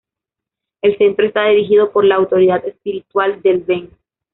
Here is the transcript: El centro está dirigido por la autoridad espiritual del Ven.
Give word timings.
El 0.81 0.97
centro 0.97 1.27
está 1.27 1.45
dirigido 1.49 1.91
por 1.91 2.03
la 2.05 2.15
autoridad 2.15 2.65
espiritual 2.67 3.39
del 3.43 3.59
Ven. 3.59 3.91